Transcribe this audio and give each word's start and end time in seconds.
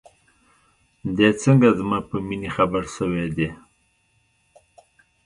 دى 1.17 1.29
څنگه 1.41 1.69
زما 1.79 1.99
په 2.09 2.15
مينې 2.27 2.49
خبر 2.55 2.83
سوى 2.95 3.25
دى. 3.35 3.49